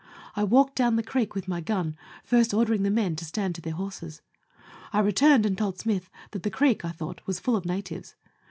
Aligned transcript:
I 0.35 0.43
walked 0.43 0.73
down 0.77 0.95
the 0.95 1.03
creek 1.03 1.35
with 1.35 1.47
my 1.47 1.61
gun, 1.61 1.95
first 2.23 2.55
ordering 2.55 2.81
the 2.81 2.89
men 2.89 3.15
to 3.17 3.23
stand 3.23 3.53
to 3.53 3.61
their 3.61 3.75
horses. 3.75 4.23
I 4.91 4.99
returned 4.99 5.45
and 5.45 5.55
told 5.55 5.77
Smyth 5.77 6.09
that 6.31 6.41
the 6.41 6.49
creek, 6.49 6.83
I 6.83 6.89
thought, 6.89 7.21
was 7.27 7.39
full 7.39 7.55
of 7.55 7.65
natives. 7.65 8.15